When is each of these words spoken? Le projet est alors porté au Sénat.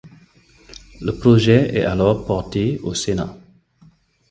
Le 1.01 1.11
projet 1.11 1.75
est 1.77 1.83
alors 1.83 2.25
porté 2.25 2.79
au 2.81 2.95
Sénat. 2.95 3.37